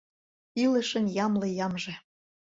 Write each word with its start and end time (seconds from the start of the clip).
Илышын 0.63 1.05
ямле 1.25 1.47
ямже 1.65 1.93